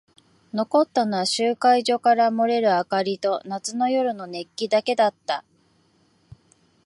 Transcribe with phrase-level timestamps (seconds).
[0.51, 5.45] 残ったのは集会所から漏れる明かりと夏の夜の熱気だけだった。